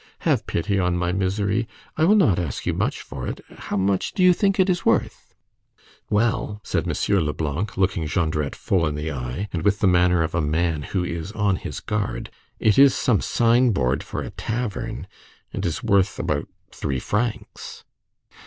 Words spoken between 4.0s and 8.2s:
do you think it is worth?" "Well," said M. Leblanc, looking